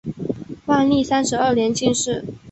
[0.65, 2.25] 万历三十二年进士。